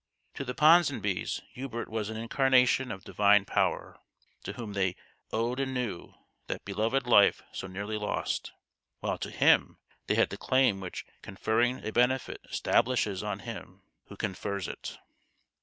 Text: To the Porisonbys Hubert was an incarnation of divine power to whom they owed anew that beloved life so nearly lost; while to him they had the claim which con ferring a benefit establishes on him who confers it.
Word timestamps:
To 0.33 0.43
the 0.43 0.55
Porisonbys 0.55 1.41
Hubert 1.53 1.87
was 1.87 2.09
an 2.09 2.17
incarnation 2.17 2.91
of 2.91 3.03
divine 3.03 3.45
power 3.45 3.99
to 4.43 4.53
whom 4.53 4.73
they 4.73 4.95
owed 5.31 5.59
anew 5.59 6.15
that 6.47 6.65
beloved 6.65 7.05
life 7.05 7.43
so 7.51 7.67
nearly 7.67 7.97
lost; 7.97 8.51
while 9.01 9.19
to 9.19 9.29
him 9.29 9.77
they 10.07 10.15
had 10.15 10.31
the 10.31 10.37
claim 10.39 10.79
which 10.79 11.05
con 11.21 11.35
ferring 11.37 11.85
a 11.85 11.91
benefit 11.93 12.41
establishes 12.49 13.21
on 13.21 13.41
him 13.41 13.83
who 14.07 14.17
confers 14.17 14.67
it. 14.67 14.97